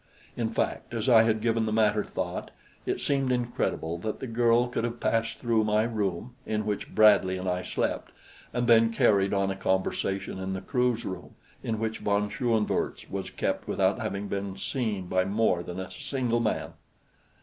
[0.35, 2.49] In fact, as I had given the matter thought,
[2.87, 7.37] it seemed incredible that the girl could have passed through my room, in which Bradley
[7.37, 8.09] and I slept,
[8.51, 13.29] and then carried on a conversation in the crew's room, in which Von Schoenvorts was
[13.29, 16.71] kept, without having been seen by more than a single man.